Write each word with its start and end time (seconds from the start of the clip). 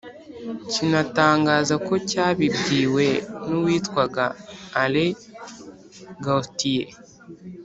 kinatangaza 0.71 1.75
ko 1.87 1.93
cyabibwiwe 2.09 3.07
n'uwitwa 3.47 4.03
alain 4.81 5.11
gauthier, 6.23 6.87